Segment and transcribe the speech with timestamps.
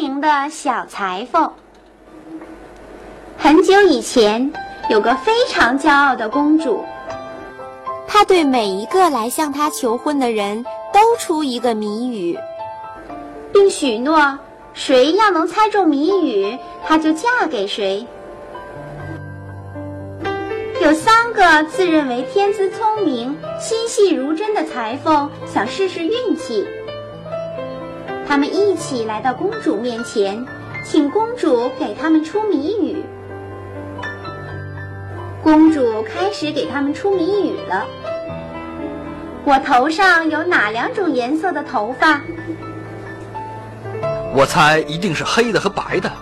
[0.00, 1.52] 明的小裁缝。
[3.36, 4.50] 很久以前，
[4.88, 6.82] 有个非常骄傲的公主，
[8.06, 12.38] 她对每一个来向她求婚的人都出一个谜语，
[13.52, 14.38] 并许诺
[14.72, 18.06] 谁要能猜中谜语，她就嫁给谁。
[20.80, 26.66] 有三个自认为天资聪明、心细如针的裁缝想试试运气。
[28.30, 30.46] 他们一起来到公主面前，
[30.84, 33.04] 请公主给他们出谜语。
[35.42, 37.84] 公主开始给他们出谜语了
[39.42, 42.20] ：“我头上有哪两种颜色的头发？”
[44.32, 46.12] 我猜一定是黑的和白的。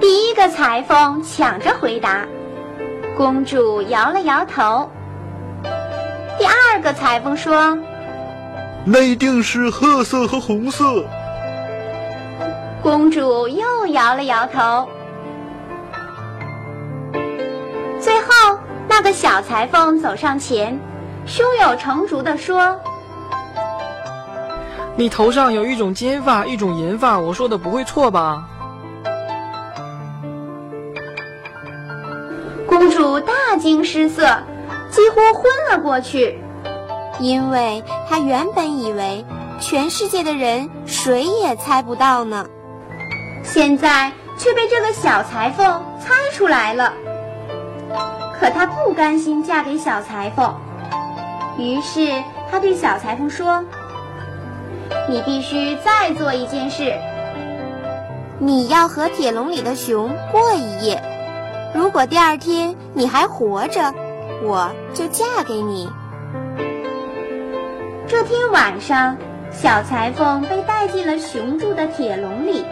[0.00, 2.26] 第一个裁缝抢着回答，
[3.16, 4.90] 公主摇了摇头。
[6.40, 7.78] 第二个裁缝说。
[8.84, 11.04] 那一定是褐色和红色。
[12.82, 14.88] 公主又摇了摇头。
[18.00, 20.78] 最后，那个小裁缝走上前，
[21.26, 22.74] 胸有成竹地说
[24.96, 28.48] ：“你头上有一种金发，一种银发，我说的不会错吧？”
[32.66, 34.22] 公主大惊失色，
[34.90, 36.38] 几乎昏了过去。
[37.18, 39.24] 因为他原本以为
[39.58, 42.46] 全世界的人谁也猜不到呢，
[43.42, 46.94] 现在却被这个小裁缝猜出来了。
[48.38, 50.54] 可他不甘心嫁给小裁缝，
[51.58, 53.62] 于是他对小裁缝说
[55.10, 56.94] ：“你必须再做一件事，
[58.38, 61.02] 你要和铁笼里的熊过一夜。
[61.74, 63.92] 如果第二天你还活着，
[64.42, 65.90] 我就嫁给你。”
[68.10, 69.16] 这天晚上，
[69.52, 72.64] 小裁缝被带进了熊住的铁笼里。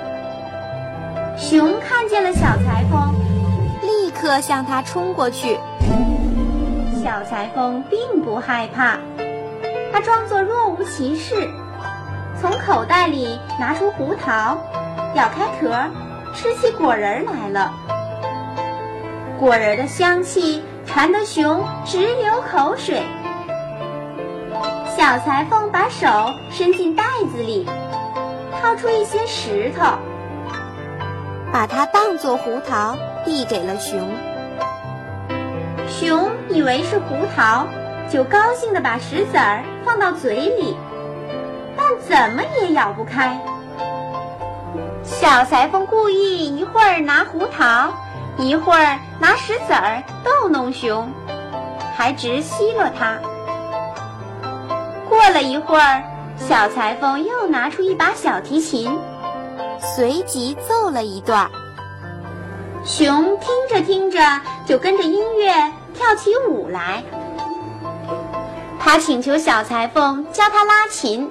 [1.36, 3.14] 熊看见了小裁缝，
[3.80, 5.56] 立刻向他冲过去。
[7.04, 8.98] 小裁缝并不害怕，
[9.92, 11.48] 他装作若无其事，
[12.40, 14.58] 从口袋里拿出胡桃，
[15.14, 15.72] 咬开壳，
[16.34, 17.72] 吃起果仁来了。
[19.38, 23.04] 果仁的香气馋得熊直流口水。
[24.98, 26.08] 小裁缝把手
[26.50, 27.64] 伸进袋子里，
[28.60, 29.92] 掏出一些石头，
[31.52, 34.00] 把它当作胡桃递给了熊。
[35.86, 37.68] 熊以为是胡桃，
[38.10, 40.76] 就高兴地把石子儿放到嘴里，
[41.76, 43.38] 但怎么也咬不开。
[45.04, 47.92] 小裁缝故意一会儿拿胡桃，
[48.36, 51.08] 一会儿拿石子儿逗弄熊，
[51.96, 53.20] 还直奚落它。
[55.18, 56.00] 过了一会儿，
[56.36, 58.88] 小裁缝又拿出一把小提琴，
[59.96, 61.50] 随即奏了一段。
[62.84, 64.20] 熊听着听着，
[64.64, 65.52] 就跟着音乐
[65.92, 67.02] 跳起舞来。
[68.78, 71.28] 他请求小裁缝教他拉琴，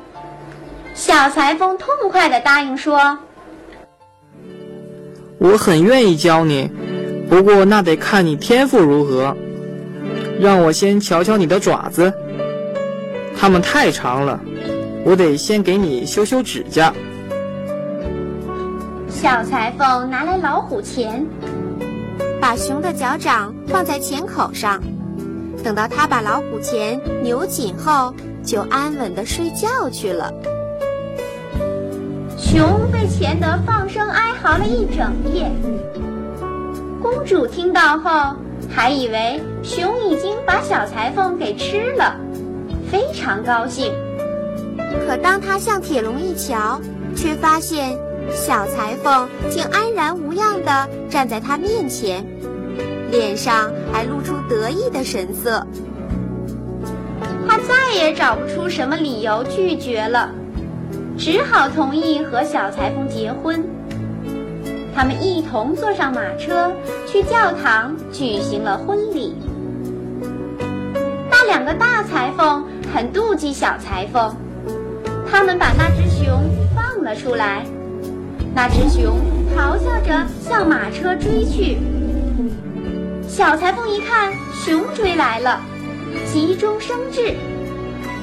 [0.94, 3.18] 小裁缝痛快地答应说
[5.40, 6.69] ：“我很愿意教你，
[7.30, 9.34] 不过那得看你天赋如何。
[10.42, 12.14] 让我先瞧瞧你的爪子。”
[13.40, 14.40] 它们太长了，
[15.06, 16.92] 我得先给你修修指甲。
[19.09, 21.25] 小裁缝拿来老虎钳，
[22.42, 24.81] 把熊的脚掌放在钳口上，
[25.64, 30.34] 等到他把老虎钳扭紧后，就安稳的睡觉去了。
[32.38, 35.52] 熊被钳得放声哀嚎了一整夜。
[37.02, 38.36] 公主听到后，
[38.69, 42.16] 还以为熊已经把小裁缝给吃了。
[42.90, 43.92] 非常高兴，
[45.06, 46.80] 可当他向铁笼一瞧，
[47.16, 47.98] 却发现
[48.31, 52.25] 小裁缝竟安然无恙地站在他面前，
[53.12, 55.68] 脸上还露出得意的神色。
[57.46, 60.30] 他再也找不出什么理由拒绝了，
[61.18, 63.62] 只好同意和小裁缝结婚。
[64.95, 66.72] 他们一同坐上马车，
[67.06, 69.36] 去教堂举行了婚礼。
[71.30, 72.63] 那两个大裁缝。
[72.98, 74.36] 很妒忌小裁缝，
[75.30, 77.64] 他们把那只熊放了出来。
[78.56, 79.20] 那只熊
[79.56, 81.78] 咆哮着向马车追去。
[83.28, 84.34] 小裁缝一看
[84.66, 85.62] 熊追来了，
[86.26, 87.36] 急中生智，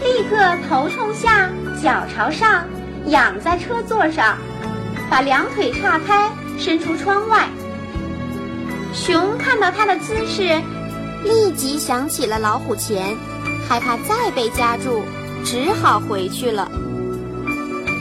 [0.03, 0.37] 立刻
[0.69, 1.49] 头冲下，
[1.81, 2.65] 脚朝上，
[3.07, 4.37] 仰在车座上，
[5.09, 6.29] 把两腿岔开，
[6.59, 7.47] 伸出窗外。
[8.93, 10.61] 熊看到他的姿势，
[11.23, 13.17] 立即想起了老虎钳。
[13.69, 15.03] 害怕再被夹住，
[15.45, 16.71] 只好回去了。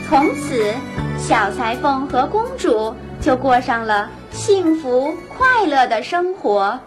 [0.08, 0.74] 从此，
[1.18, 6.78] 小裁缝和公主就过上了幸福快乐的生活。